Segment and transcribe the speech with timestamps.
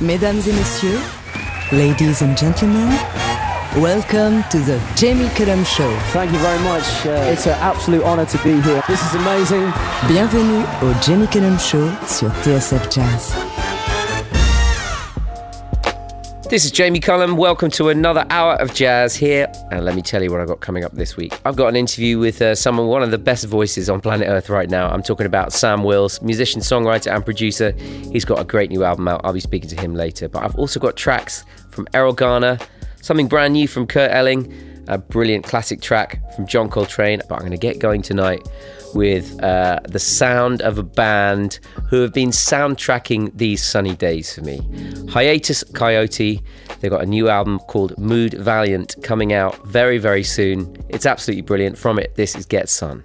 [0.00, 1.00] Mesdames et messieurs,
[1.72, 2.88] ladies and gentlemen,
[3.76, 5.90] welcome to the Jamie Cullum Show.
[6.12, 6.84] Thank you very much.
[7.04, 8.80] Uh, it's an absolute honor to be here.
[8.86, 9.72] This is amazing.
[10.06, 13.34] Bienvenue au Jamie Cullum Show sur TSF Jazz.
[16.48, 17.36] This is Jamie Cullum.
[17.36, 19.52] Welcome to another hour of jazz here.
[19.70, 21.38] And let me tell you what I've got coming up this week.
[21.44, 24.48] I've got an interview with uh, someone, one of the best voices on planet Earth
[24.48, 24.88] right now.
[24.88, 27.72] I'm talking about Sam Wills, musician, songwriter, and producer.
[27.72, 29.20] He's got a great new album out.
[29.24, 30.26] I'll be speaking to him later.
[30.26, 32.56] But I've also got tracks from Erroll Garner,
[33.02, 34.50] something brand new from Kurt Elling,
[34.88, 37.20] a brilliant classic track from John Coltrane.
[37.28, 38.40] But I'm going to get going tonight
[38.94, 44.42] with uh, the sound of a band who have been soundtracking these sunny days for
[44.42, 44.60] me.
[45.08, 46.42] Hiatus Kaiyote,
[46.80, 50.76] they've got a new album called Mood Valiant coming out very, very soon.
[50.88, 51.78] It's absolutely brilliant.
[51.78, 53.04] From it, this is Get Sun.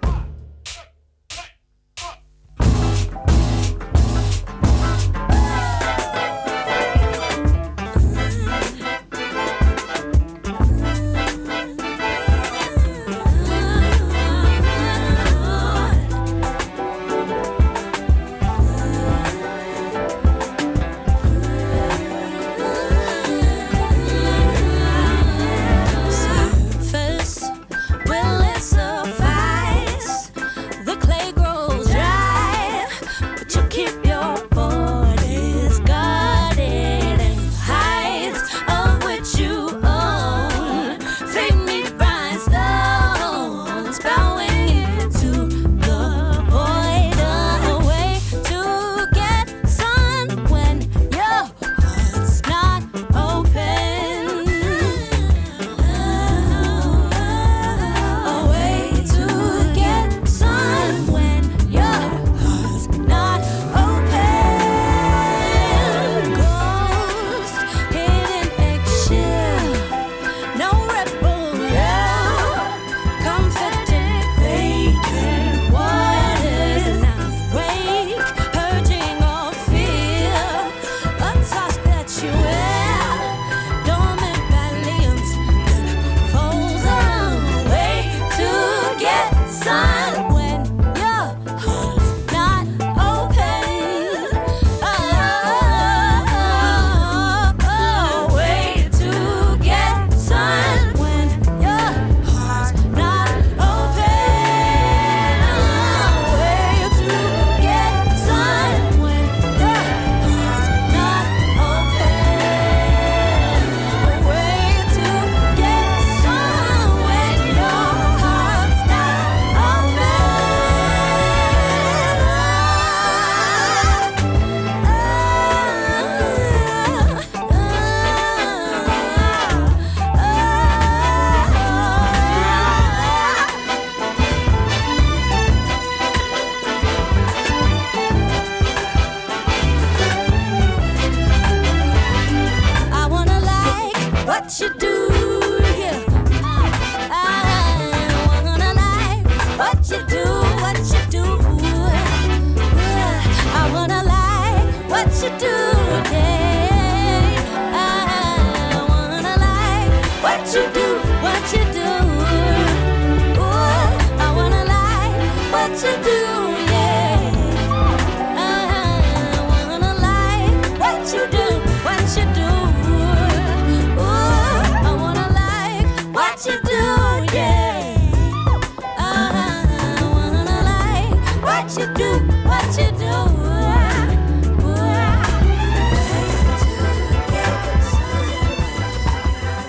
[155.54, 155.83] you.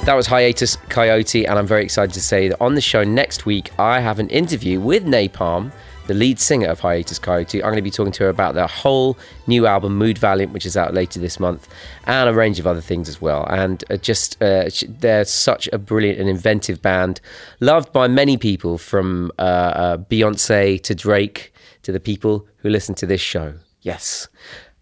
[0.05, 3.47] That was Hiatus Kaiyote, and I'm very excited to say that on the show next
[3.47, 5.71] week, I have an interview with Nai Palm,
[6.05, 7.55] the lead singer of Hiatus Kaiyote.
[7.55, 9.17] I'm going to be talking to her about their whole
[9.47, 11.67] new album, Mood Valiant, which is out later this month,
[12.03, 13.47] and a range of other things as well.
[13.49, 17.19] And uh, just, uh, they're such a brilliant and inventive band,
[17.59, 21.51] loved by many people from uh, uh, Beyonce to Drake
[21.81, 23.55] to the people who listen to this show.
[23.81, 24.27] Yes.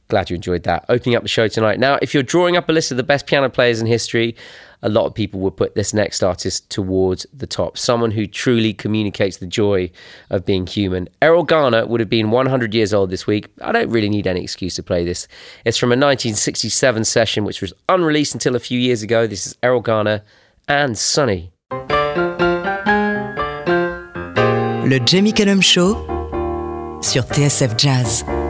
[0.10, 0.84] Glad you enjoyed that.
[0.90, 1.80] Opening up the show tonight.
[1.80, 4.36] Now, if you're drawing up a list of the best piano players in history,
[4.83, 7.77] a lot of people would put this next artist towards the top.
[7.77, 9.89] Someone who truly communicates the joy
[10.30, 11.07] of being human.
[11.21, 13.47] Erroll Garner would have been 100 years old this week.
[13.62, 15.27] I don't really need any excuse to play this.
[15.65, 19.25] It's from a 1967 session, which was unreleased until a few years ago.
[19.25, 20.21] This is Erroll Garner
[20.68, 21.51] and Sunny.
[24.85, 25.94] Le Jamie Cullum Show
[27.01, 28.43] sur TSF Jazz.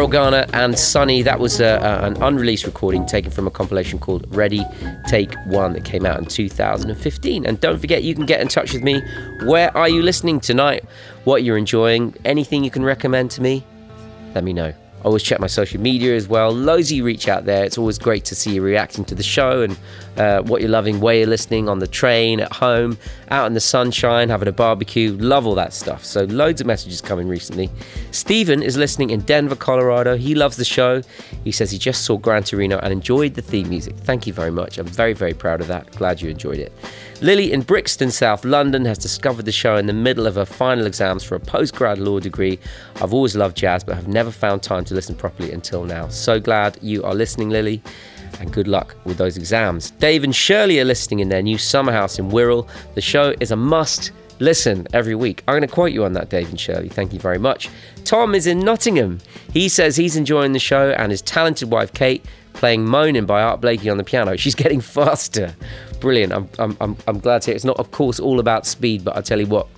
[0.00, 1.20] Erroll Garner and Sunny.
[1.20, 4.64] That was a, a, an unreleased recording taken from a compilation called Ready
[5.08, 7.44] Take One that came out in 2015.
[7.44, 9.02] And don't forget, you can get in touch with me.
[9.44, 10.86] Where are you listening tonight?
[11.24, 12.16] What you're enjoying?
[12.24, 13.62] Anything you can recommend to me?
[14.34, 14.72] Let me know.
[15.00, 16.52] I always check my social media as well.
[16.52, 17.64] Loads of you reach out there.
[17.64, 19.78] It's always great to see you reacting to the show and
[20.18, 22.98] uh, what you're loving, where you're listening on the train, at home,
[23.30, 25.16] out in the sunshine, having a barbecue.
[25.16, 26.04] Love all that stuff.
[26.04, 27.70] So, loads of messages coming recently.
[28.10, 30.18] Stephen is listening in Denver, Colorado.
[30.18, 31.02] He loves the show.
[31.44, 33.96] He says he just saw Gran Torino and enjoyed the theme music.
[33.96, 34.76] Thank you very much.
[34.76, 35.90] I'm very, very proud of that.
[35.92, 36.72] Glad you enjoyed it.
[37.22, 40.86] Lily in Brixton, South London, has discovered the show in the middle of her final
[40.86, 42.58] exams for a postgrad law degree.
[42.96, 46.08] I've always loved jazz, but have never found time to listen properly until now.
[46.08, 47.82] So glad you are listening, Lily,
[48.40, 49.90] and good luck with those exams.
[49.90, 52.66] Dave and Shirley are listening in their new summer house in Wirral.
[52.94, 55.42] The show is a must listen every week.
[55.46, 56.88] I'm going to quote you on that, Dave and Shirley.
[56.88, 57.68] Thank you very much.
[58.06, 59.20] Tom is in Nottingham.
[59.52, 62.24] He says he's enjoying the show and his talented wife, Kate,
[62.54, 64.38] playing Moaning by Art Blakey on the piano.
[64.38, 65.54] She's getting faster
[66.00, 66.32] brilliant.
[66.32, 67.56] I'm, I'm, I'm, I'm glad to hear it.
[67.56, 69.68] It's not, of course, all about speed, but I tell you what,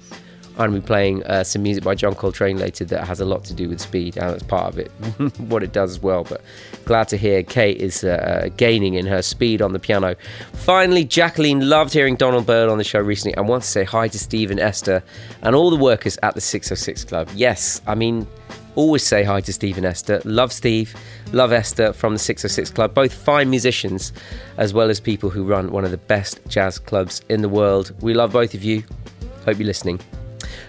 [0.52, 3.24] I'm going to be playing uh, some music by John Coltrane later that has a
[3.24, 4.90] lot to do with speed, and that's part of it,
[5.38, 6.24] what it does as well.
[6.24, 6.42] But
[6.84, 10.14] glad to hear Kate is uh, uh, gaining in her speed on the piano.
[10.52, 14.08] Finally, Jacqueline loved hearing Donald Byrd on the show recently and wants to say hi
[14.08, 15.02] to Steve and Esther
[15.40, 17.30] and all the workers at the 606 Club.
[17.34, 18.26] Yes, I mean,
[18.74, 20.20] always say hi to Steve and Esther.
[20.24, 20.94] Love Steve,
[21.32, 22.94] love Esther from the 606 Club.
[22.94, 24.12] Both fine musicians,
[24.56, 27.92] as well as people who run one of the best jazz clubs in the world.
[28.00, 28.84] We love both of you.
[29.44, 30.00] Hope you're listening.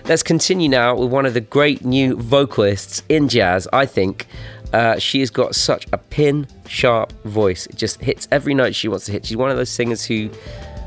[0.06, 4.28] Let's continue now with one of the great new vocalists in jazz, I think.
[4.74, 7.68] Uh, she has got such a pin sharp voice.
[7.68, 9.26] It just hits every note she wants to hit.
[9.26, 10.30] She's one of those singers who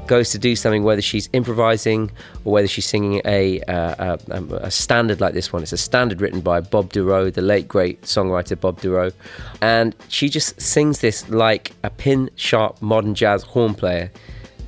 [0.07, 2.11] goes to do something, whether she's improvising
[2.45, 5.63] or whether she's singing a, uh, a, a, standard like this one.
[5.63, 9.13] It's a standard written by Bob Dorough, the late great songwriter Bob Dorough.
[9.61, 14.11] And she just sings this like a pin sharp modern jazz horn player,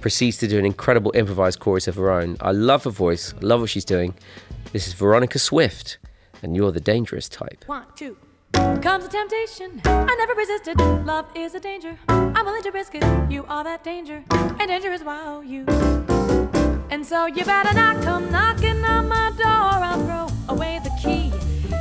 [0.00, 2.37] proceeds to do an incredible improvised chorus of her own.
[2.40, 4.14] I love her voice, I love what she's doing.
[4.73, 5.99] This is Veronica Swift,
[6.42, 7.64] and you're the dangerous type.
[7.66, 8.16] One, two.
[8.82, 10.78] Comes a temptation, I never resisted.
[11.04, 13.04] Love is a danger, I'm willing to risk it.
[13.30, 15.64] You are that danger, and danger is wow you.
[16.90, 21.32] And so you better not come knocking on my door, I'll throw away the key.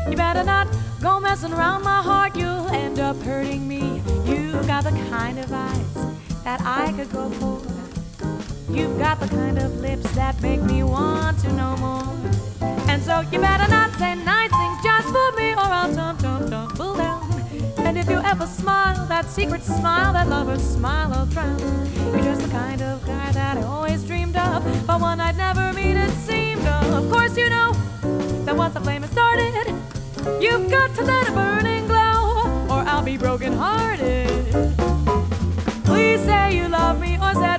[0.09, 0.67] You better not
[1.01, 4.01] go messing around my heart, you'll end up hurting me.
[4.25, 5.93] You got the kind of eyes
[6.43, 7.61] that I could go for.
[8.71, 12.76] You've got the kind of lips that make me want to know more.
[12.97, 16.49] And so you better not say nice things just for me, or I'll tum tum
[16.49, 17.29] tumble down.
[17.77, 21.59] And if you ever smile, that secret smile, that lover's smile, I'll drown.
[22.11, 25.71] You're just the kind of guy that I always dreamed of, but one I'd never
[25.73, 26.91] meet, it seemed of.
[26.91, 27.71] Of course, you know
[28.45, 29.67] that once the flame has started,
[30.41, 34.43] you've got to let it burn and glow, or I'll be broken hearted.
[35.85, 37.56] Please say you love me or set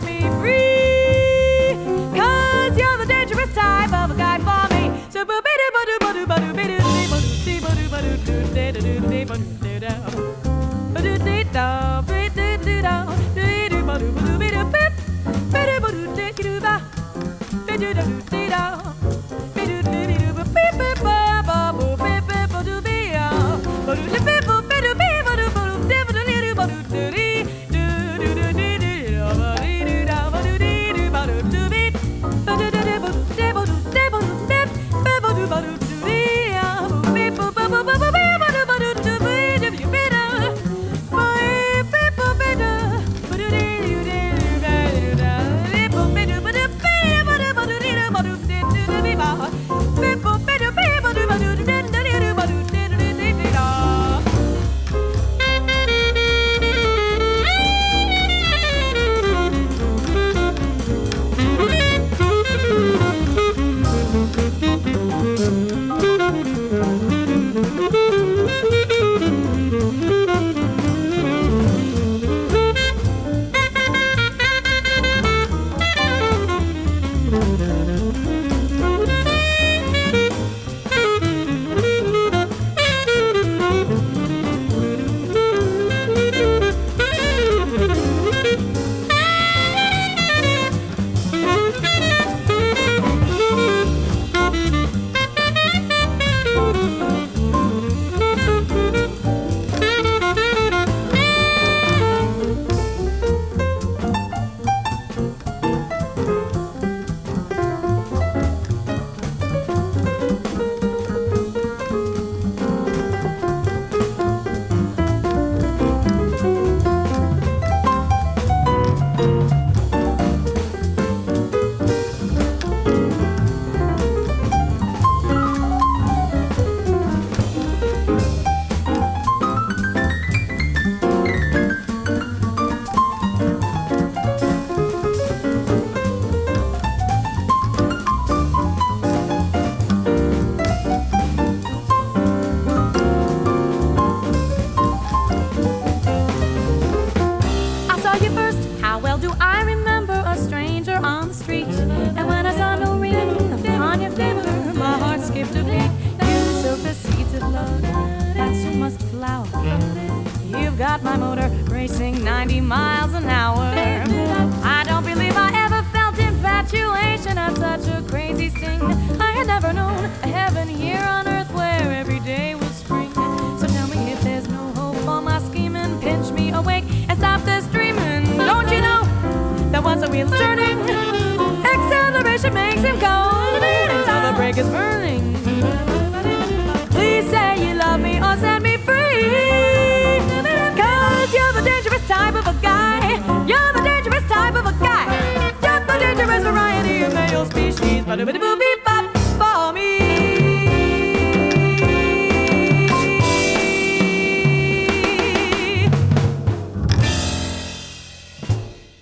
[180.27, 180.48] that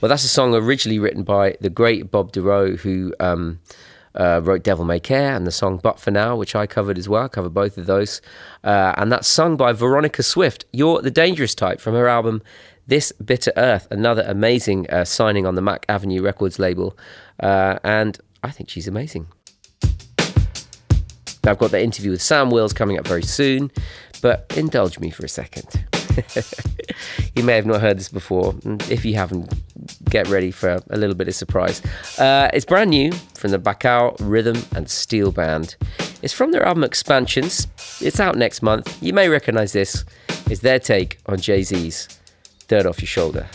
[0.07, 3.59] Well, that's a song originally written by the great Bob Dorough, who um,
[4.15, 7.09] uh, wrote Devil May Care and the song But For Now, which I covered as
[7.09, 7.25] well.
[7.25, 8.23] I covered both of those.
[8.63, 10.65] Uh, and that's sung by Veronica Swift.
[10.73, 12.41] You're the Dangerous Type from her album
[12.87, 16.97] This Bitter Earth, another amazing uh, signing on the Mack Avenue Records label.
[17.41, 19.27] Uh, and I think she's amazing.
[21.43, 23.73] Now, I've got the interview with Sam Wills coming up very soon,
[24.23, 25.85] but indulge me for a second.
[27.37, 28.55] you may have not heard this before.
[28.91, 29.53] If you haven't,
[30.11, 31.83] get ready for a little bit of surprise.
[32.19, 35.77] Uh, it's brand new from the Bacao Rhythm and Steel Band.
[36.23, 37.67] It's from their album Expansions.
[38.01, 39.03] It's out next month.
[39.03, 40.05] You may recognize this.
[40.51, 42.09] It's their take on Jay Z's
[42.69, 43.47] Dirt Off Your Shoulder.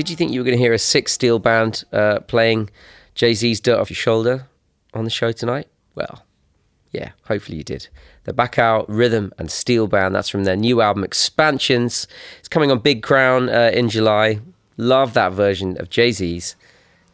[0.00, 2.70] Did you think you were going to hear a six steel band uh, playing
[3.14, 4.46] Jay Z's Dirt Off Your Shoulder
[4.94, 5.68] on the show tonight?
[5.94, 6.24] Well,
[6.90, 7.88] yeah, hopefully you did.
[8.24, 12.08] The Bacao Rhythm and Steel Band, that's from their new album Expansions.
[12.38, 14.40] It's coming on Big Crown uh, in July.
[14.78, 16.56] Love that version of Jay Z's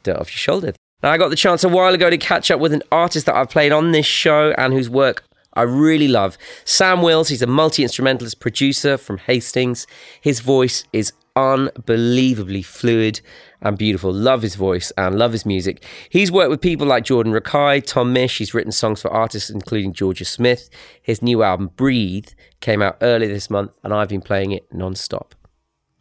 [0.05, 0.73] Dirt Off Your Shoulder.
[1.03, 3.35] Now, I got the chance a while ago to catch up with an artist that
[3.35, 6.39] I've played on this show and whose work I really love.
[6.65, 9.89] Sam Wills, he's a multi instrumentalist producer from Hastings.
[10.21, 13.21] His voice is unbelievably fluid
[13.61, 14.13] and beautiful.
[14.13, 15.85] Love his voice and love his music.
[16.09, 18.39] He's worked with people like Jordan Rakei, Tom Misch.
[18.39, 20.69] He's written songs for artists including Jorja Smith.
[21.03, 22.29] His new album, Breathe,
[22.61, 25.35] came out earlier this month, and I've been playing it non-stop.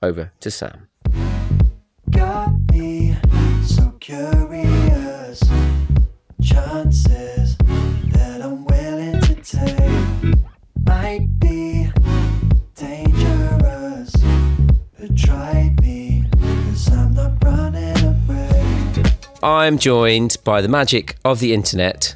[0.02, 0.88] Over to Sam.
[6.42, 10.16] chances that I'm willing to take.
[19.46, 22.16] I'm joined by the magic of the internet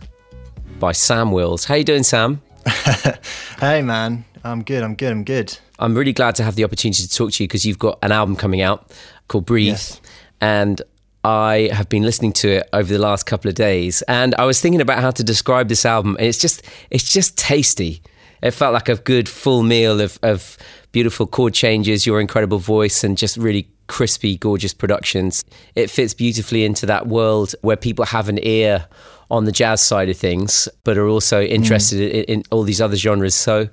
[0.79, 1.65] by Sam Wills.
[1.65, 2.41] How you doing, Sam?
[3.59, 4.25] hey, man.
[4.43, 4.81] I'm good.
[4.81, 5.11] I'm good.
[5.11, 5.57] I'm good.
[5.77, 8.11] I'm really glad to have the opportunity to talk to you because you've got an
[8.11, 8.91] album coming out
[9.27, 9.67] called Breathe.
[9.67, 10.01] Yes.
[10.41, 10.81] And
[11.23, 14.61] I have been listening to it over the last couple of days and I was
[14.61, 18.01] thinking about how to describe this album and it's just it's just tasty.
[18.41, 20.57] It felt like a good full meal of, of
[20.93, 25.43] beautiful chord changes, your incredible voice and just really crispy, gorgeous productions.
[25.75, 28.87] It fits beautifully into that world where people have an ear
[29.29, 31.49] on the jazz side of things, but are also mm.
[31.49, 33.35] interested in, in all these other genres.
[33.35, 33.67] So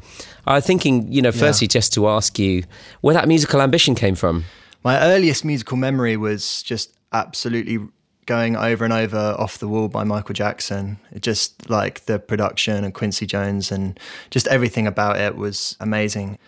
[0.46, 2.64] I'm thinking, you know, firstly, just to ask you
[3.00, 4.44] where that musical ambition came from.
[4.82, 7.78] My earliest musical memory was just absolutely
[8.26, 10.98] going over and over off the wall by Michael Jackson.
[11.12, 13.98] It just like the production and Quincy Jones and
[14.30, 16.38] just everything about it was amazing.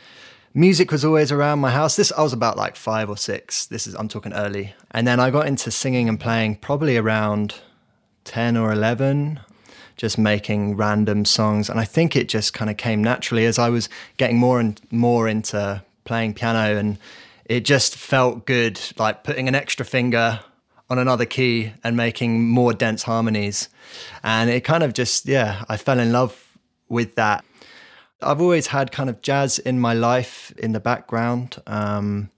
[0.55, 1.97] Music was always around my house.
[1.97, 3.67] This I was about like 5 or 6.
[3.67, 4.75] This is I'm talking early.
[4.91, 7.61] And then I got into singing and playing probably around
[8.25, 9.41] 10 or 11
[9.97, 13.69] just making random songs and I think it just kind of came naturally as I
[13.69, 16.99] was getting more and more into playing piano and
[17.47, 20.39] it just felt good like putting an extra finger
[20.91, 23.69] on another key and making more dense harmonies.
[24.23, 26.43] And it kind of just, yeah, I fell in love
[26.89, 27.45] with that.
[28.21, 31.63] I've always had kind of jazz in my life in the background.
[31.67, 32.31] Um,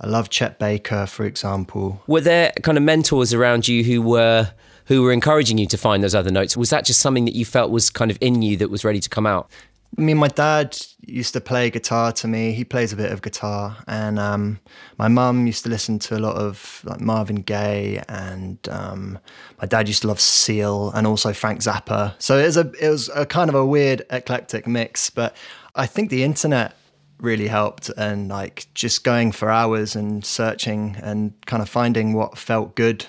[0.00, 2.02] I love Chet Baker, for example.
[2.06, 4.52] Were there kind of mentors around you who were
[4.86, 6.56] who were encouraging you to find those other notes?
[6.56, 9.00] Was that just something that you felt was kind of in you that was ready
[9.00, 9.50] to come out?
[9.96, 10.76] I mean, my dad
[11.06, 12.52] used to play guitar to me.
[12.52, 14.58] He plays a bit of guitar, and um,
[14.98, 19.18] my mum used to listen to a lot of like Marvin Gaye, and um,
[19.60, 22.14] my dad used to love Seal and also Frank Zappa.
[22.18, 25.10] So it was a it was a kind of a weird eclectic mix.
[25.10, 25.36] But
[25.76, 26.74] I think the internet
[27.18, 32.36] really helped, and like just going for hours and searching and kind of finding what
[32.36, 33.06] felt good.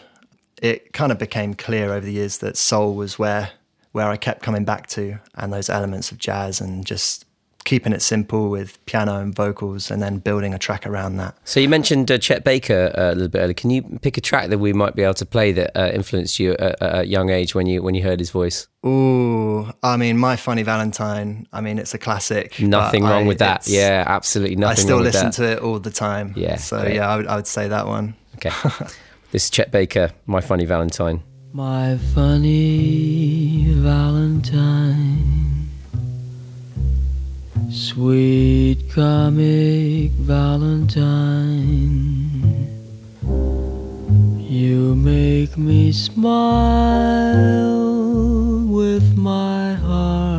[0.61, 3.51] It kind of became clear over the years that soul was where
[3.95, 7.23] where I kept coming back to, and those elements of jazz and just
[7.63, 11.35] keeping it simple with piano and vocals and then building a track around that.
[11.45, 13.53] So you mentioned uh, Chet Baker uh, a little bit earlier.
[13.55, 16.39] Can you pick a track that we might be able to play that uh, influenced
[16.39, 18.67] you at, at a young age when you when you heard his voice?
[18.85, 21.47] Ooh, I mean, My Funny Valentine.
[21.53, 22.59] I mean, it's a classic.
[22.59, 23.65] Nothing wrong I- with that.
[23.67, 24.77] Yeah, absolutely nothing.
[24.77, 26.33] I still listen to it all the time.
[26.35, 26.95] Yeah, So great.
[26.95, 28.15] yeah, I would, I would say that one.
[28.35, 28.51] Okay,
[29.31, 31.23] this is Chet Baker, My Funny Valentine.
[31.55, 35.69] My funny Valentine,
[37.71, 41.07] sweet comic Valentine,
[44.37, 46.25] you make me smile
[48.67, 50.34] with my heart.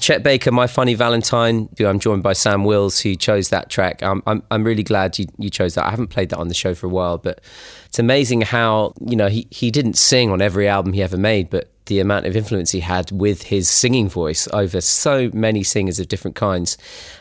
[0.03, 1.69] Chet Baker, My Funny Valentine.
[1.79, 4.03] I'm joined by Sam Wills, who chose that track.
[4.03, 5.87] I'm, I'm, I'm really glad you, you chose that.
[5.87, 7.41] I haven't played that on the show for a while, but
[7.87, 11.51] it's amazing how, you know, he, he didn't sing on every album he ever made,
[11.51, 16.01] but the amount of influence he had with his singing voice over so many singers
[16.01, 16.77] of different kinds.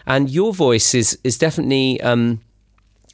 [0.07, 2.01] And your voice is, is definitely.
[2.01, 2.41] Um,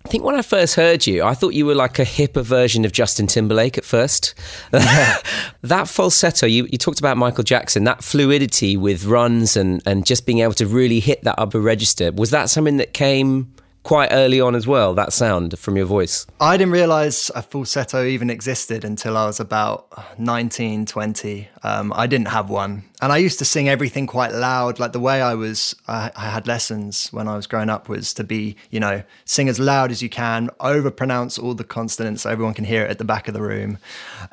[0.07, 2.85] I think when I first heard you, I thought you were like a hipper version
[2.85, 4.35] of Justin Timberlake at first.
[4.71, 10.25] that falsetto, you, you talked about Michael Jackson, that fluidity with runs and, and just
[10.25, 12.13] being able to really hit that upper register.
[12.13, 13.51] Was that something that came
[13.87, 16.27] quite early on as well, that sound from your voice?
[16.41, 21.47] I didn't realize a falsetto even existed until I was about 19, 20.
[21.63, 22.83] Um, I didn't have one.
[23.01, 24.77] And I used to sing everything quite loud.
[24.77, 28.13] Like the way I was, I, I had lessons when I was growing up was
[28.15, 32.23] to be, you know, sing as loud as you can, over pronounce all the consonants
[32.23, 33.77] so everyone can hear it at the back of the room.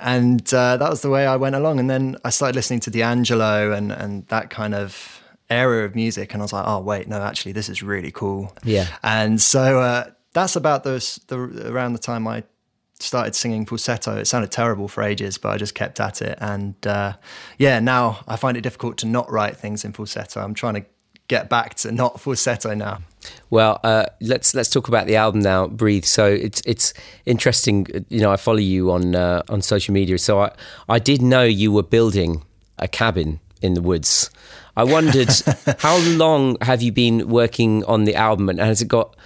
[0.01, 1.79] And uh, that was the way I went along.
[1.79, 5.24] And then I started listening to D'Angelo and, and that kind of
[5.55, 8.53] era of music and I was like, oh wait, no, actually this is really cool.
[8.65, 8.87] Yeah.
[9.03, 12.45] And so uh, that's about the, the around the time I
[13.01, 14.17] started singing falsetto.
[14.17, 16.39] It sounded terrible for ages, but I just kept at it.
[16.41, 17.15] And uh,
[17.59, 20.41] yeah, now I find it difficult to not write things in falsetto.
[20.41, 20.85] I'm trying to
[21.29, 22.99] get back to not falsetto now.
[23.51, 25.67] Well, uh, let's let's talk about the album now.
[25.67, 26.05] Breathe.
[26.05, 26.93] So it's it's
[27.25, 27.87] interesting.
[28.09, 30.19] You know, I follow you on uh, on social media.
[30.19, 30.53] So I
[30.89, 32.45] I did know you were building
[32.79, 34.31] a cabin in the woods.
[34.77, 35.31] I wondered
[35.79, 39.17] how long have you been working on the album, and has it got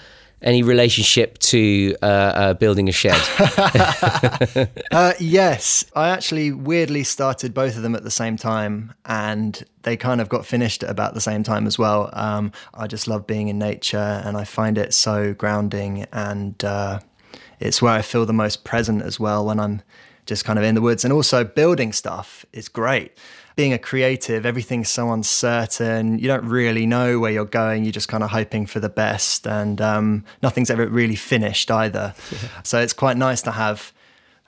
[0.41, 3.21] any relationship to uh, uh, building a shed?
[4.93, 9.97] uh, yes, I actually weirdly started both of them at the same time, and they
[9.97, 12.11] kind of got finished at about the same time as well.
[12.13, 17.01] Um, I just love being in nature, and I find it so grounding, and uh,
[17.59, 19.83] it's where I feel the most present as well when I'm
[20.27, 23.17] just kind of in the woods, and also building stuff is great
[23.59, 26.21] being a creative, everything's so uncertain.
[26.21, 27.83] You don't really know where you're going.
[27.83, 32.15] You're just kind of hoping for the best, and um, nothing's ever really finished either.
[32.31, 32.39] Yeah.
[32.63, 33.93] So it's quite nice to have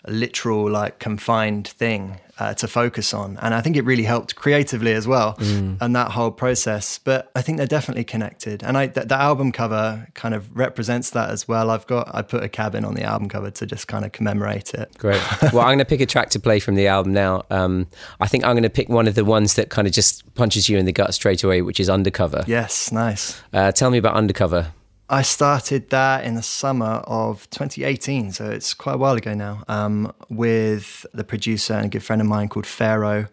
[0.05, 3.37] a literal, like confined thing uh, to focus on.
[3.43, 5.77] And I think it really helped creatively as well, mm.
[5.81, 6.99] and that whole process.
[6.99, 8.63] But I think they're definitely connected.
[8.63, 11.71] And I, th- the album cover kind of represents that as well.
[11.71, 14.73] I've got, I put a cabin on the album cover to just kind of commemorate
[14.73, 14.97] it.
[14.97, 15.21] Great.
[15.53, 17.45] well, I'm going to pick a track to play from the album now.
[17.51, 17.87] Um,
[18.21, 20.69] I think I'm going to pick one of the ones that kind of just punches
[20.69, 22.45] you in the gut straight away, which is Undercover.
[22.47, 23.41] Yes, nice.
[23.53, 24.73] Uh, tell me about Undercover.
[25.13, 29.65] I started that in the summer of 2018, so it's quite a while ago now,
[29.67, 33.27] um, with the producer and a good friend of mine called Pharaoh.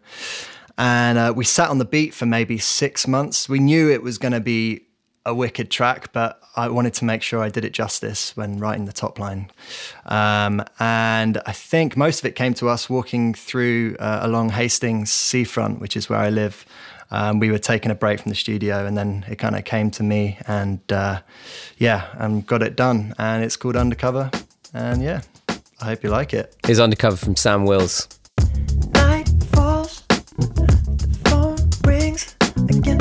[0.80, 3.48] And uh, we sat on the beat for maybe six months.
[3.48, 4.88] We knew it was going to be
[5.24, 8.86] a wicked track, but I wanted to make sure I did it justice when writing
[8.86, 9.52] the top line.
[10.08, 15.12] Um, and I think most of it came to us walking through uh, along Hastings
[15.12, 16.66] seafront, which is where I live
[17.12, 19.92] um, we were taking a break from the studio, and then it kind of came
[19.92, 21.22] to me, and uh,
[21.78, 23.14] yeah, and got it done.
[23.18, 24.32] And it's called Undercover,
[24.74, 25.22] and yeah,
[25.82, 26.56] I hope you like it.
[26.68, 28.08] It's Undercover from Sam Wills.
[28.94, 31.58] Night falls, the phone
[31.90, 32.36] rings
[32.70, 32.97] again.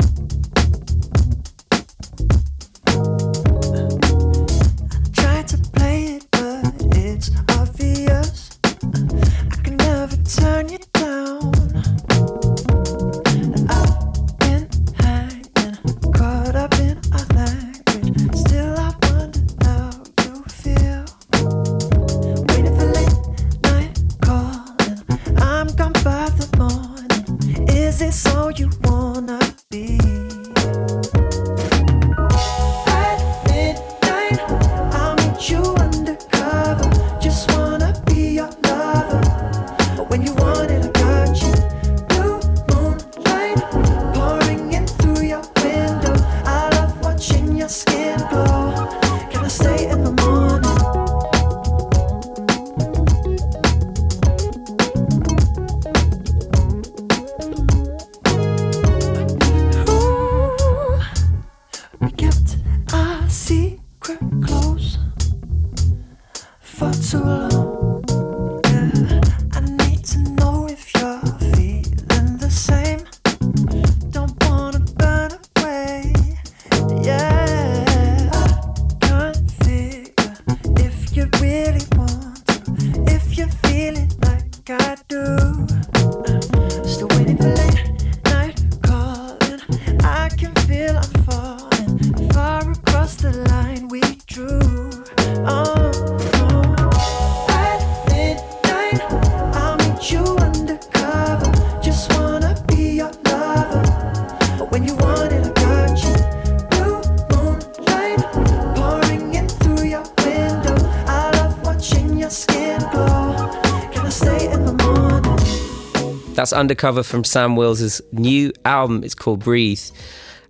[116.57, 119.03] Undercover from Sam Wills' new album.
[119.03, 119.79] It's called Breathe.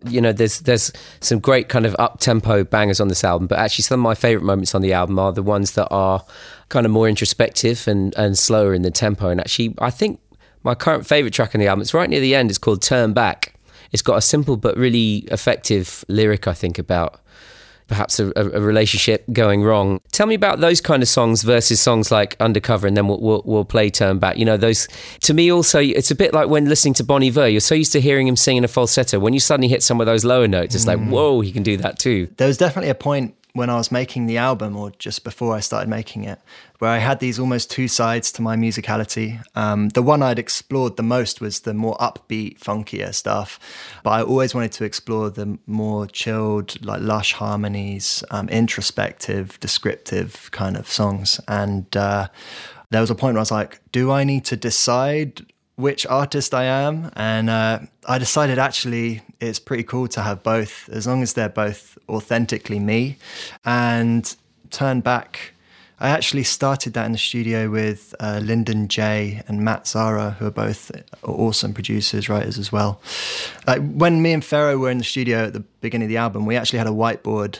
[0.07, 3.59] you know, there's there's some great kind of up tempo bangers on this album, but
[3.59, 6.23] actually some of my favorite moments on the album are the ones that are
[6.69, 9.29] kind of more introspective and and slower in the tempo.
[9.29, 10.19] And actually, I think
[10.63, 12.49] my current favorite track on the album, it's right near the end.
[12.49, 13.53] It's called "Turn Back."
[13.91, 17.21] It's got a simple but really effective lyric, I think, about
[17.87, 20.01] perhaps a, a, relationship going wrong.
[20.11, 23.41] Tell me about those kind of songs versus songs like Undercover, and then we'll, we'll,
[23.45, 24.37] we'll, play Turn Back.
[24.37, 24.87] You know, those
[25.21, 27.47] to me also, it's a bit like when listening to Bon Iver.
[27.47, 29.19] You're so used to hearing him sing in a falsetto.
[29.19, 31.09] When you suddenly hit some of those lower notes, it's like, mm.
[31.09, 32.27] whoa, he can do that too.
[32.37, 35.59] There was definitely a point when I was making the album, or just before I
[35.61, 36.39] started making it,
[36.79, 39.43] where I had these almost two sides to my musicality.
[39.55, 43.59] Um, the one I'd explored the most was the more upbeat, funkier stuff,
[44.03, 50.49] but I always wanted to explore the more chilled, like lush harmonies, um, introspective, descriptive
[50.51, 51.39] kind of songs.
[51.47, 52.27] And uh,
[52.89, 55.45] there was a point where I was like, do I need to decide
[55.77, 57.11] which artist I am.
[57.15, 61.49] And uh, I decided actually it's pretty cool to have both, as long as they're
[61.49, 63.17] both authentically me.
[63.63, 64.35] And
[64.69, 65.53] turn back.
[65.99, 70.45] I actually started that in the studio with uh, Lyndon J and Matt Zara, who
[70.45, 70.91] are both
[71.23, 73.01] awesome producers, writers as well.
[73.65, 76.45] Like when me and Pharaoh were in the studio at the beginning of the album,
[76.45, 77.59] we actually had a whiteboard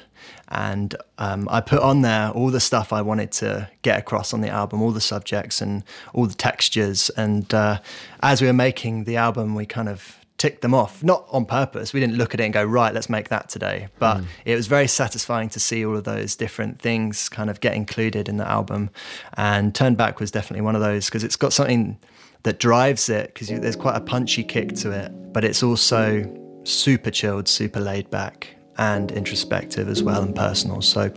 [0.50, 4.42] and um, I put on there all the stuff I wanted to get across on
[4.42, 7.10] the album, all the subjects and all the textures.
[7.18, 7.80] And uh,
[8.22, 11.94] as we were making the album, we kind of ticked them off, not on purpose.
[11.94, 13.88] We didn't look at it and go, right, let's make that today.
[14.00, 14.26] But mm.
[14.46, 18.30] it was very satisfying to see all of those different things kind of get included
[18.30, 18.92] in the album.
[19.36, 22.00] And Turn Back was definitely one of those because it's got something
[22.44, 26.32] that drives it because there's quite a punchy kick to it, but it's also
[26.64, 30.82] super chilled, super laid back and introspective as well and personal.
[30.82, 31.12] So,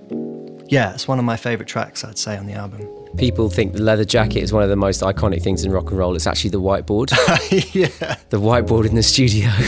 [0.69, 3.00] yeah, it's one of my favorite tracks, I'd say, on the album.
[3.17, 5.99] People think the leather jacket is one of the most iconic things in rock and
[5.99, 6.15] roll.
[6.15, 7.11] It's actually the whiteboard.
[7.75, 8.17] yeah.
[8.31, 9.47] The whiteboard in the studio.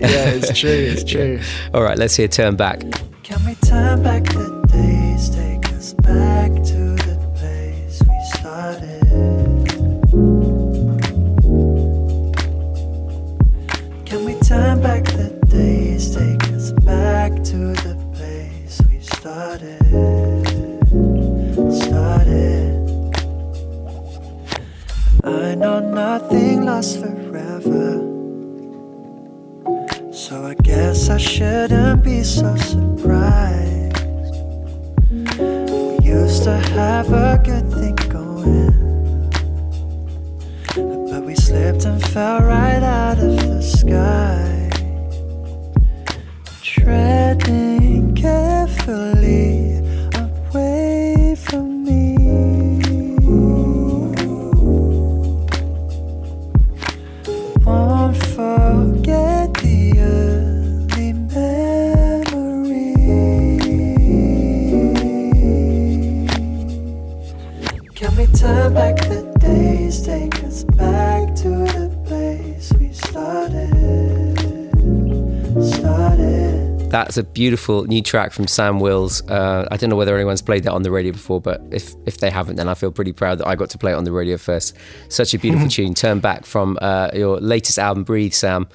[0.00, 1.38] yeah, it's true, it's true.
[1.40, 1.70] Yeah.
[1.74, 2.80] All right, let's hear Turn Back.
[3.22, 9.02] Can we turn back the days, take us back to the place we started?
[14.06, 14.95] Can we turn back
[25.80, 28.02] Nothing lasts forever.
[30.12, 34.00] So I guess I shouldn't be so surprised.
[35.38, 38.72] We used to have a good thing going.
[41.10, 44.70] But we slipped and fell right out of the sky
[46.62, 49.45] treading carefully
[76.96, 79.20] That's a beautiful new track from Sam Wills.
[79.28, 82.20] Uh, I don't know whether anyone's played that on the radio before, but if if
[82.20, 84.12] they haven't, then I feel pretty proud that I got to play it on the
[84.12, 84.74] radio first.
[85.10, 85.92] Such a beautiful tune.
[85.92, 88.66] Turn back from uh, your latest album, Breathe, Sam.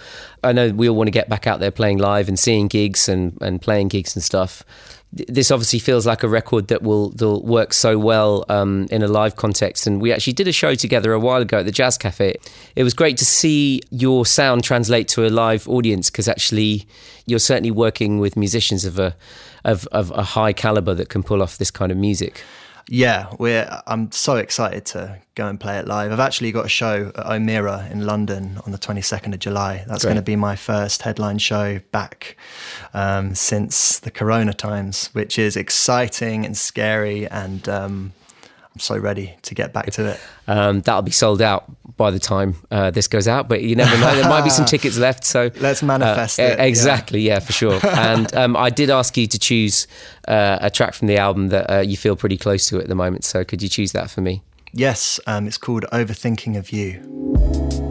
[0.44, 3.10] I know we all want to get back out there playing live and seeing gigs
[3.10, 4.64] and, and playing gigs and stuff
[5.13, 9.08] this obviously feels like a record that will, will work so well um, in a
[9.08, 9.86] live context.
[9.86, 12.36] And we actually did a show together a while ago at the Jazz Cafe.
[12.76, 16.88] It was great to see your sound translate to a live audience because actually
[17.26, 19.15] you're certainly working with musicians of a
[19.63, 22.43] of, of a high caliber that can pull off this kind of music.
[22.88, 23.82] Yeah, we're.
[23.88, 26.12] I'm so excited to go and play it live.
[26.12, 29.84] I've actually got a show at Omeara in London on the 22nd of July.
[29.88, 32.38] That's going to be my first headline show back
[32.94, 38.13] um, since the Corona times, which is exciting and scary and um,
[38.74, 40.20] I'm so ready to get back to it.
[40.48, 41.66] Um, that'll be sold out
[41.98, 44.16] by the time uh, this goes out, but you never know.
[44.16, 45.26] There might be some tickets left.
[45.26, 46.60] So let's manifest uh, it.
[46.60, 47.80] Exactly, yeah, yeah for sure.
[47.86, 49.88] and um, I did ask you to choose
[50.28, 52.96] uh, a track from the album that uh, you feel pretty close to at the
[52.96, 53.26] moment.
[53.26, 54.42] So could you choose that for me?
[54.74, 57.90] Yes, um, it's called Overthinking of You.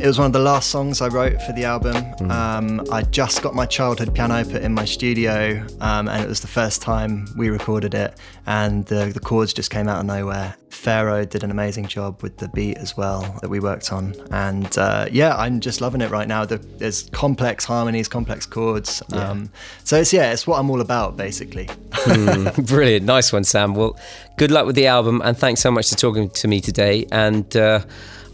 [0.00, 1.94] It was one of the last songs I wrote for the album.
[1.94, 2.30] Mm.
[2.30, 6.40] Um, I just got my childhood piano put in my studio, um, and it was
[6.40, 8.14] the first time we recorded it,
[8.46, 10.56] and the, the chords just came out of nowhere.
[10.70, 14.78] Pharaoh did an amazing job with the beat as well that we worked on, and
[14.78, 16.46] uh, yeah, I'm just loving it right now.
[16.46, 19.28] The, there's complex harmonies, complex chords, yeah.
[19.28, 19.50] um,
[19.84, 21.66] so it's yeah, it's what I'm all about basically.
[21.66, 23.74] mm, brilliant, nice one, Sam.
[23.74, 23.98] Well,
[24.38, 27.04] good luck with the album, and thanks so much for talking to me today.
[27.12, 27.84] And uh,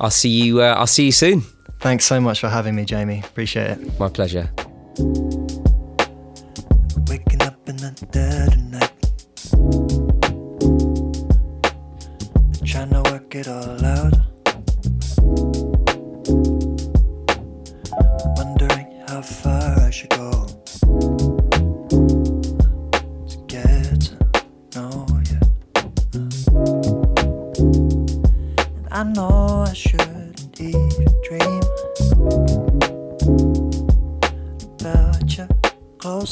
[0.00, 0.62] I'll see you.
[0.62, 1.42] Uh, I'll see you soon.
[1.80, 3.22] Thanks so much for having me, Jamie.
[3.24, 3.98] Appreciate it.
[3.98, 4.50] My pleasure.
[7.08, 8.56] Waking up in the dead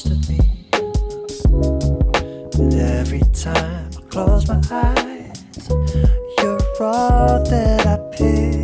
[0.03, 0.41] to me.
[2.51, 5.69] But every time I close my eyes,
[6.39, 8.64] you're all that I picture.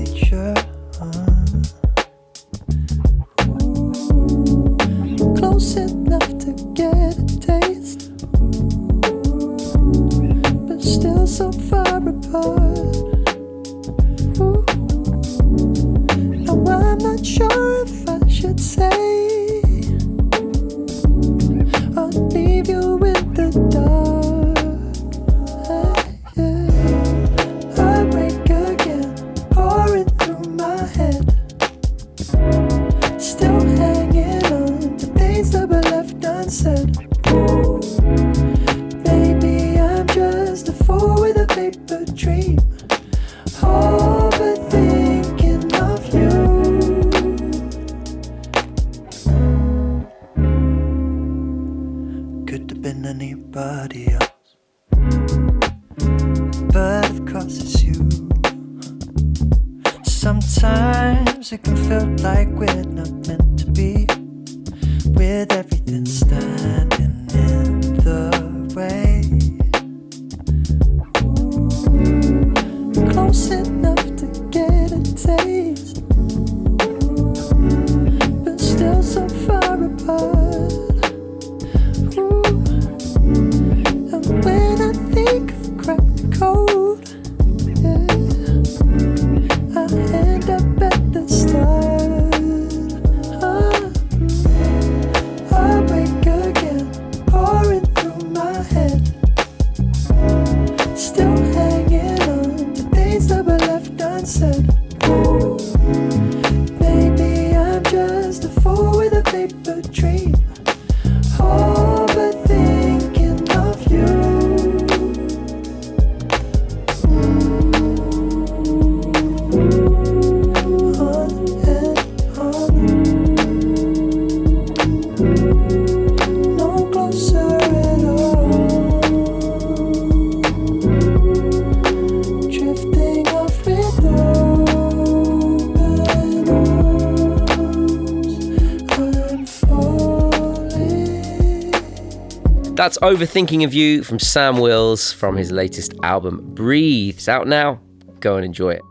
[142.80, 147.16] That's Overthinking of You from Sam Wills from his latest album, Breathe.
[147.16, 147.78] It's out now.
[148.20, 148.82] Go and enjoy it.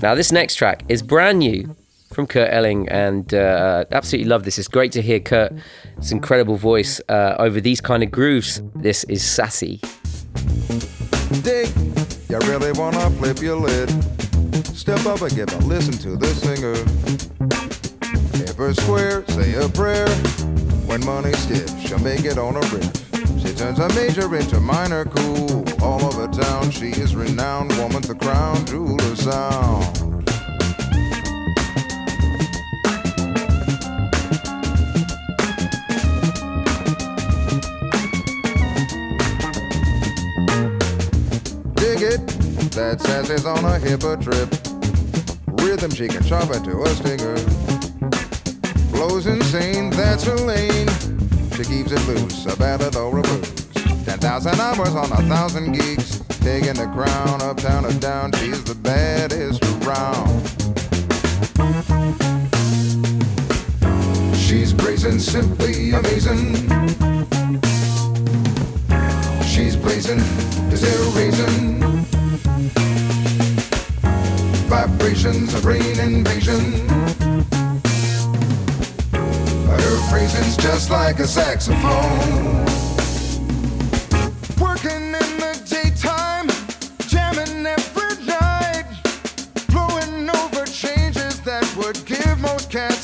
[0.00, 1.76] Now, this next track is brand new
[2.10, 4.58] from Kurt Elling, and uh, absolutely love this.
[4.58, 5.52] It's great to hear Kurt,
[5.98, 8.62] his incredible voice uh, over these kind of grooves.
[8.76, 9.82] This is Sassy.
[11.42, 11.68] Dig,
[12.30, 13.90] you really wanna flip your lid?
[14.74, 17.63] Step up and give a listen to the singer.
[18.56, 20.08] Ever square, say a prayer.
[20.86, 22.86] When money's stiff, she'll make it on a riff.
[23.42, 25.64] She turns a major into minor, cool.
[25.82, 27.76] All over town, she is renowned.
[27.76, 30.24] Woman, the crown, jeweler sound.
[41.74, 42.24] Dig it,
[42.70, 44.48] that sassy's on a hipper trip.
[45.60, 47.73] Rhythm she can chop into a stinger.
[48.94, 50.88] Flows insane, that's her lane.
[51.56, 52.54] She keeps it loose, a
[52.98, 53.64] or a blues.
[54.04, 56.20] Ten thousand hours on a thousand geeks.
[56.40, 60.28] Taking the crown uptown or down, she's the baddest around.
[64.36, 66.54] She's brazen, simply amazing.
[69.42, 70.20] She's blazing,
[70.70, 71.80] is there a reason?
[74.68, 77.33] Vibrations, a brain invasion.
[79.80, 82.64] Her phrasing's just like a saxophone.
[84.60, 86.48] Working in the daytime,
[87.08, 88.86] jamming every night,
[89.68, 93.03] blowing over changes that would give most cats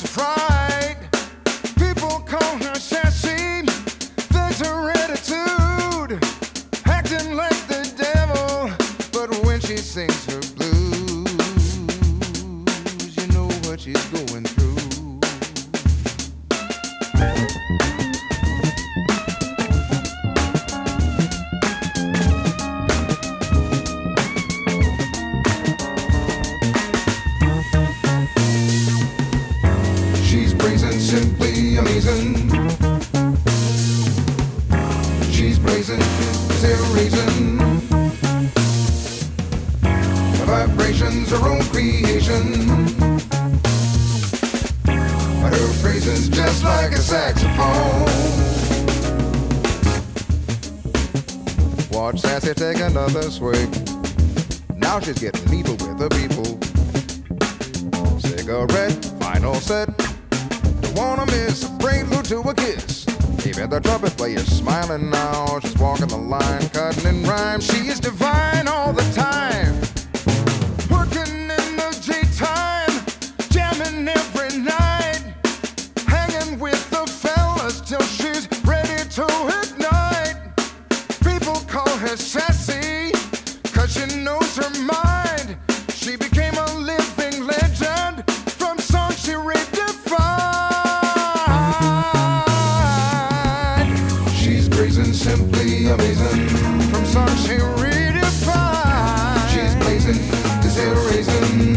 [95.00, 96.48] Brazen, simply amazing.
[96.90, 99.48] From songs she redefined.
[99.48, 100.20] She's blazing,
[100.62, 101.74] is erasing.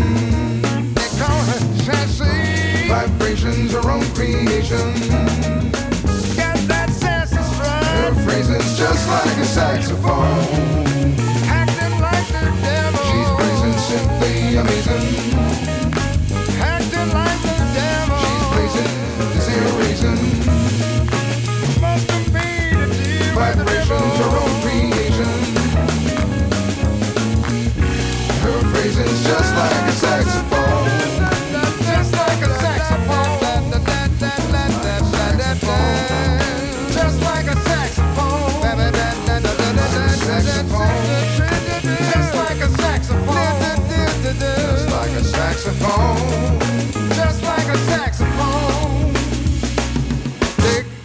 [0.93, 2.87] They call her sassy.
[2.89, 4.93] Vibrations, her own creation.
[6.35, 7.85] Got that sassy strut.
[7.85, 10.92] Her phrasing's just like a saxophone.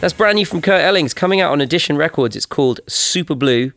[0.08, 2.34] That's brand new from Kurt Ellings, coming out on Edition Records.
[2.34, 3.72] It's called Super Blue,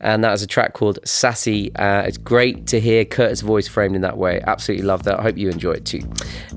[0.00, 1.72] and that is a track called Sassy.
[1.76, 4.42] Uh, it's great to hear Kurt's voice framed in that way.
[4.48, 5.20] Absolutely love that.
[5.20, 6.00] I hope you enjoy it too.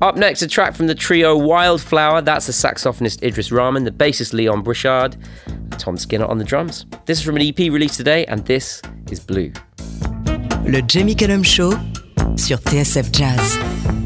[0.02, 2.22] Up next, a track from the trio Wildflower.
[2.22, 6.84] That's the saxophonist Idris Rahman, the bassist Leon Brichard, and Tom Skinner on the drums.
[7.06, 9.52] This is from an EP released today, and this is Blue.
[10.66, 11.70] Le Jamie Cullum Show
[12.34, 14.03] sur TSF Jazz.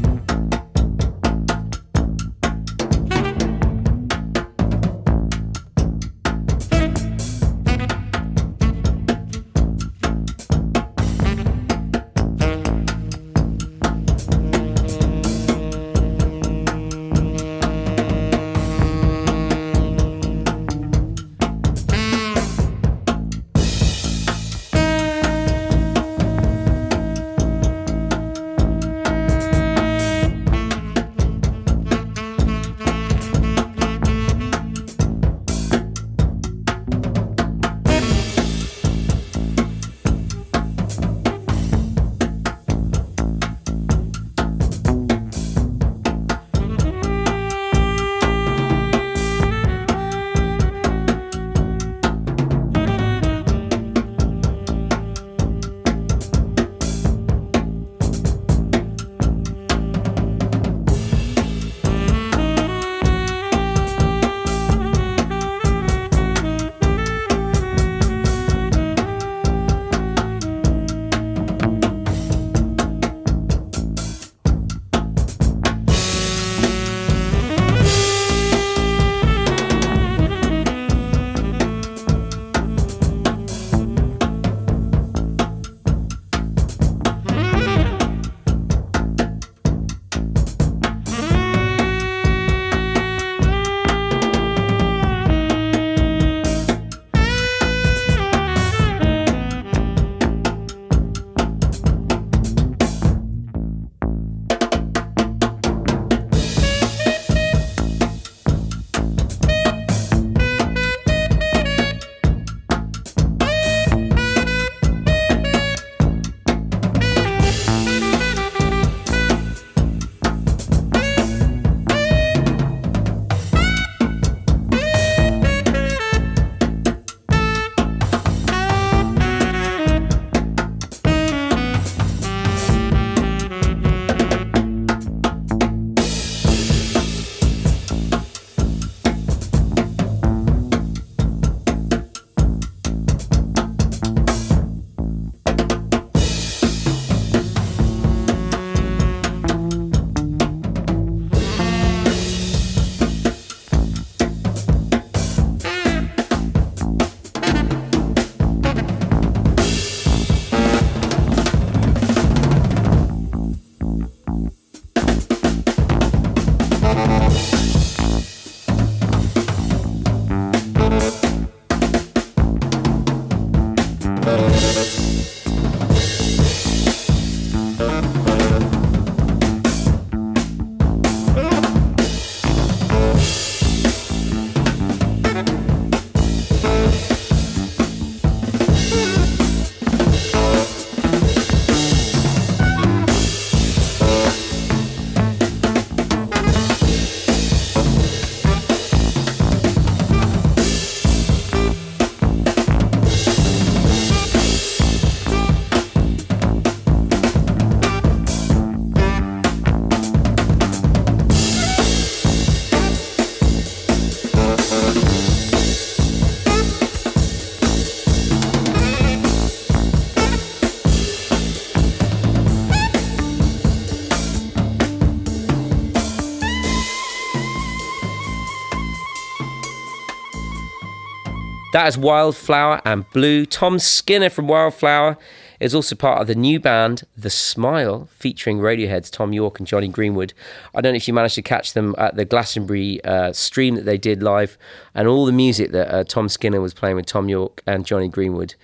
[231.71, 233.45] That is Wildflower and Blue.
[233.45, 235.17] Tom Skinner from Wildflower
[235.59, 239.87] is also part of the new band, The Smile, featuring Radiohead's Thom Yorke and Jonny
[239.87, 240.33] Greenwood.
[240.73, 243.85] I don't know if you managed to catch them at the Glastonbury uh, stream that
[243.85, 244.57] they did live,
[244.95, 248.07] and all the music that uh, Tom Skinner was playing with Thom Yorke and Jonny
[248.07, 248.55] Greenwood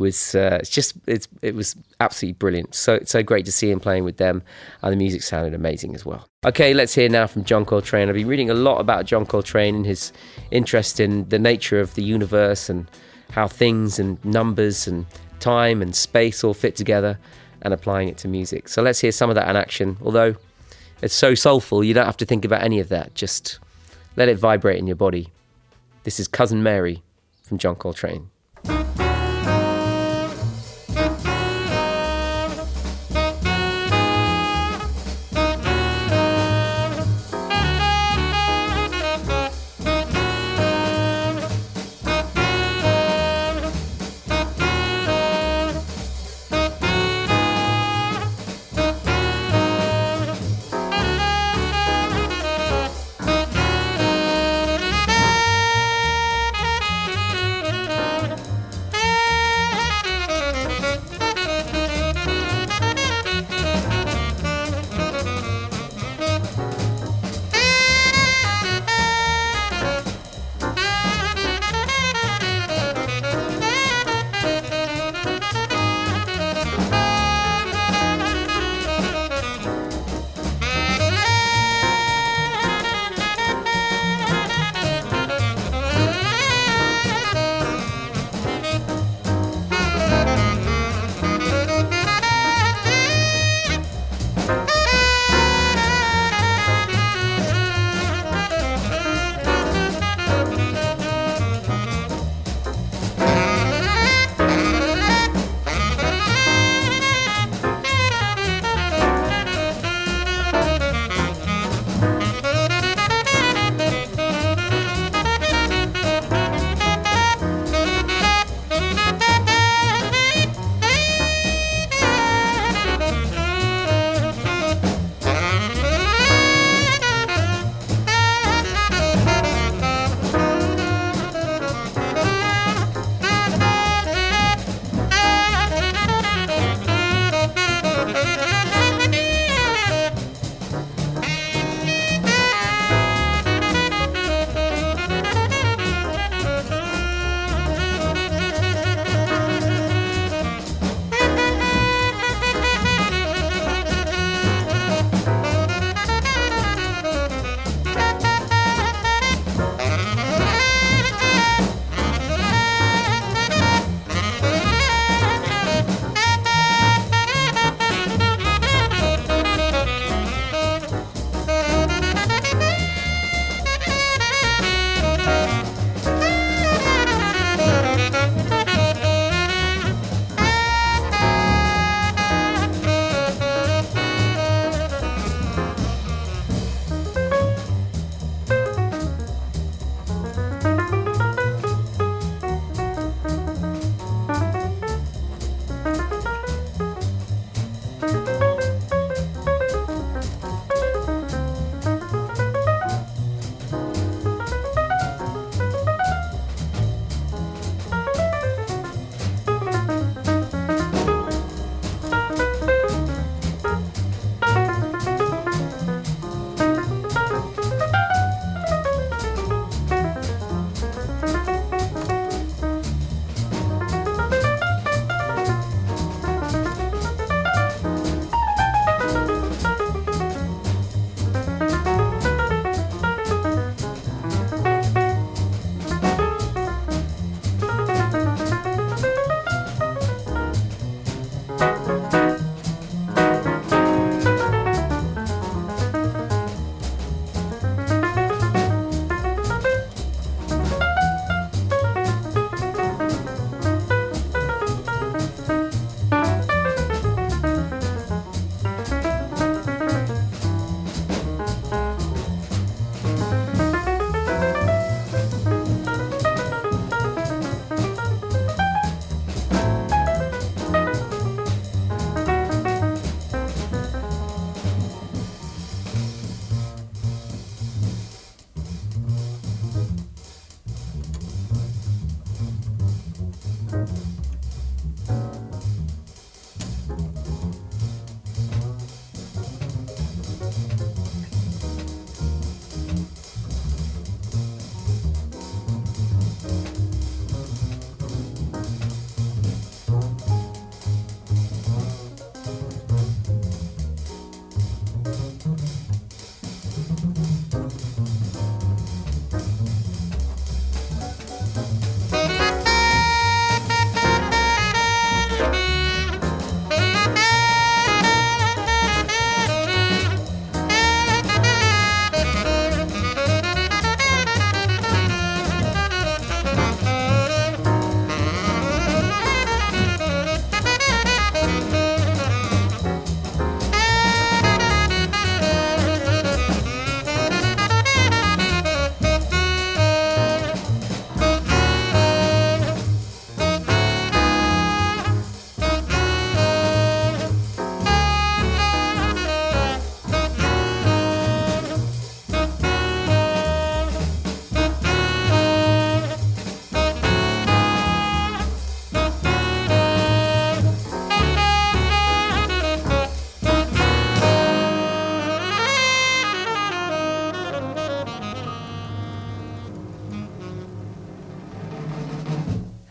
[0.00, 2.74] was uh, it's just it's it was absolutely brilliant.
[2.74, 4.42] So so great to see him playing with them,
[4.82, 6.26] and the music sounded amazing as well.
[6.44, 8.08] Okay, let's hear now from John Coltrane.
[8.08, 10.12] I've been reading a lot about John Coltrane and his
[10.50, 12.90] interest in the nature of the universe and
[13.30, 15.06] how things and numbers and
[15.38, 17.18] time and space all fit together
[17.62, 18.68] and applying it to music.
[18.68, 19.98] So let's hear some of that in action.
[20.02, 20.34] Although
[21.02, 23.14] it's so soulful, you don't have to think about any of that.
[23.14, 23.58] Just
[24.16, 25.28] let it vibrate in your body.
[26.04, 27.02] This is Cousin Mary
[27.42, 28.30] from John Coltrane.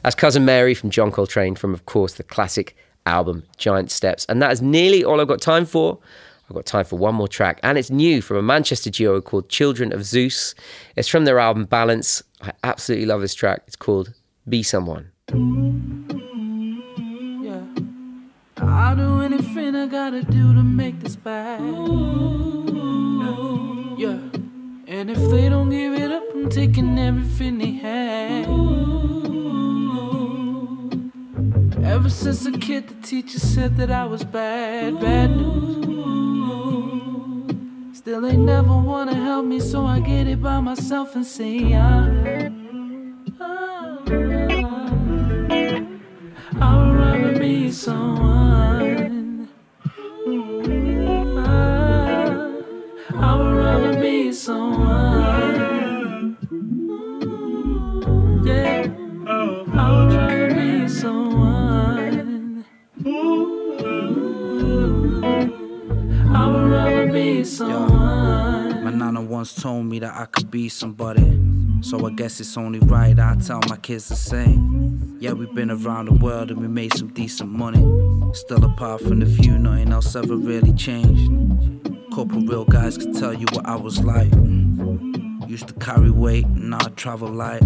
[0.10, 4.26] That's Cousin Mary from John Coltrane from, of course, the classic album Giant Steps.
[4.28, 6.00] And that is nearly all I've got time for.
[6.50, 9.50] I've got time for one more track, and it's new from a Manchester duo called
[9.50, 10.56] Children of Zeus.
[10.96, 12.24] It's from their album Balance.
[12.42, 13.62] I absolutely love this track.
[13.68, 14.16] It's called
[14.48, 15.12] Be Someone.
[17.44, 17.62] Yeah.
[18.58, 21.60] I'll do anything I gotta do to make this back.
[24.00, 24.18] Yeah.
[24.88, 28.79] And if they don't give it up, I'm taking everything they had.
[32.10, 35.86] Ever since a kid, the teacher said that I was bad, bad news.
[37.96, 42.49] Still, they never wanna help me, so I get it by myself and say, ah,
[69.60, 71.38] told me that I could be somebody.
[71.82, 75.18] So I guess it's only right I tell my kids the same.
[75.20, 77.80] Yeah, we've been around the world and we made some decent money.
[78.34, 81.30] Still apart from the few, nothing else ever really changed.
[82.16, 84.32] Couple real guys could tell you what I was like.
[85.50, 87.62] Used to carry weight, now I travel light.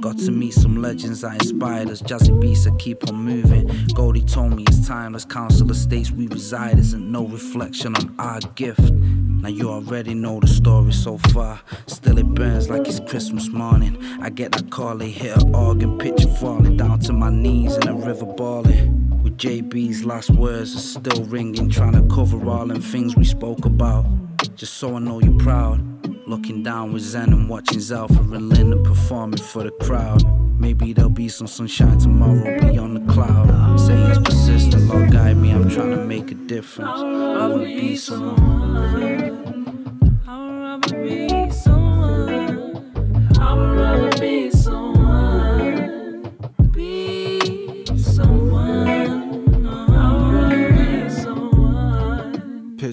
[0.00, 2.02] Got to meet some legends that inspired us.
[2.02, 3.70] Jazzy beats that keep on moving.
[3.94, 5.24] Goldie told me it's timeless.
[5.24, 8.92] Council estates we reside isn't no reflection on our gift.
[9.40, 11.60] Now you already know the story so far.
[11.86, 13.96] Still it burns like it's Christmas morning.
[14.20, 17.88] I get that call, they hit an organ, picture falling down to my knees in
[17.88, 19.22] a river bawling.
[19.22, 23.64] With JB's last words are still ringing, trying to cover all them things we spoke
[23.64, 24.04] about.
[24.56, 25.80] Just so I know you're proud.
[26.28, 30.22] Looking down with Zen and watching Zelfa and Linda performing for the crowd.
[30.60, 33.80] Maybe there'll be some sunshine tomorrow beyond the cloud.
[33.80, 36.90] Say it's persistent, Lord guide me, I'm trying to make a difference.
[36.90, 39.19] I wanna be someone.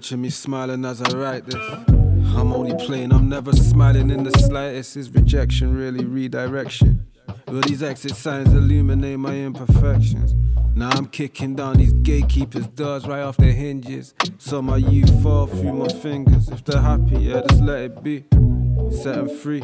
[0.07, 1.55] Picture me smiling as I write this.
[2.35, 4.95] I'm only playing, I'm never smiling in the slightest.
[4.95, 7.07] Is rejection really redirection?
[7.47, 10.35] Will these exit signs illuminate my imperfections?
[10.75, 14.13] Now I'm kicking down these gatekeepers' doors right off their hinges.
[14.37, 16.47] So my youth fall through my fingers.
[16.49, 18.23] If they're happy, yeah, just let it be.
[18.91, 19.63] Set them free.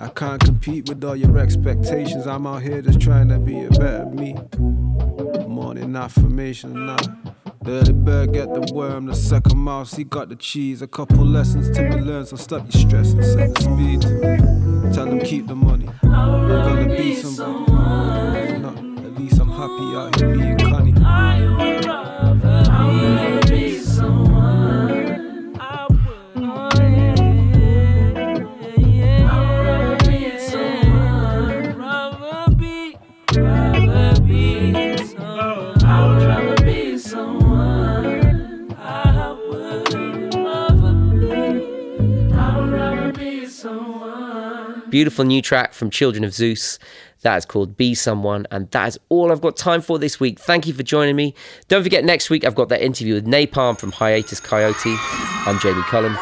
[0.00, 2.26] I can't compete with all your expectations.
[2.26, 4.34] I'm out here just trying to be a better me.
[5.46, 6.96] Morning affirmation now.
[7.60, 10.80] The early bird get the worm, the second mouse, he got the cheese.
[10.80, 14.94] A couple lessons to be learned, so stop your stress and set the speed.
[14.94, 15.90] Tell them keep the money.
[16.02, 17.12] I'm gonna be.
[17.12, 20.69] If not, at least I'm happy out here being
[44.90, 46.78] Beautiful new track from Children of Zeus.
[47.22, 48.46] That is called Be Someone.
[48.50, 50.40] And that is all I've got time for this week.
[50.40, 51.34] Thank you for joining me.
[51.68, 54.96] Don't forget, next week I've got that interview with Nai Palm from Hiatus Kaiyote.
[55.46, 56.16] I'm Jamie Cullum.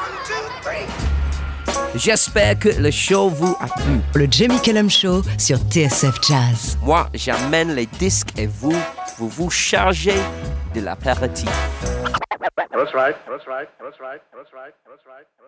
[1.94, 4.00] J'espère que le show vous a plu.
[4.14, 6.76] Le Jamie Cullum Show sur TSF Jazz.
[6.82, 8.76] Moi, j'amène les disques et vous,
[9.16, 10.20] vous vous chargez
[10.74, 11.48] de l'apéritif.
[12.70, 13.16] That's right.
[13.26, 13.68] That's right.
[13.80, 14.20] That's right.
[14.34, 14.52] That's right.
[14.52, 14.74] That's right.
[14.86, 15.24] That's right.
[15.40, 15.47] That's right.